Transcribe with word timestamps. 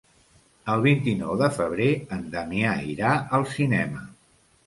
El 0.75 0.79
vint-i-nou 0.85 1.35
de 1.41 1.49
febrer 1.57 1.89
en 2.17 2.25
Damià 2.37 2.73
irà 2.95 3.11
al 3.39 3.47
cinema. 3.55 4.05